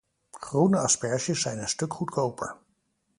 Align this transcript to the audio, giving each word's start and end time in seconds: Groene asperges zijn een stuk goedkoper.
Groene 0.31 0.79
asperges 0.79 1.41
zijn 1.41 1.59
een 1.61 1.67
stuk 1.69 1.93
goedkoper. 1.93 2.55